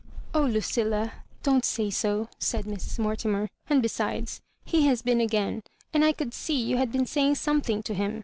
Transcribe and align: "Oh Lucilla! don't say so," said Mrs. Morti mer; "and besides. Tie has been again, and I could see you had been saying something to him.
"Oh 0.33 0.41
Lucilla! 0.45 1.13
don't 1.43 1.63
say 1.63 1.91
so," 1.91 2.27
said 2.39 2.65
Mrs. 2.65 2.97
Morti 2.97 3.27
mer; 3.27 3.49
"and 3.69 3.83
besides. 3.83 4.41
Tie 4.67 4.79
has 4.79 5.03
been 5.03 5.21
again, 5.21 5.61
and 5.93 6.03
I 6.03 6.11
could 6.11 6.33
see 6.33 6.55
you 6.59 6.77
had 6.77 6.91
been 6.91 7.05
saying 7.05 7.35
something 7.35 7.83
to 7.83 7.93
him. 7.93 8.19